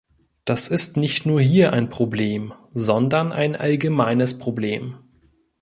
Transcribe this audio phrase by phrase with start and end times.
[0.45, 4.97] Das ist nicht nur hier ein Problem, sondern ein allgemeines Problem.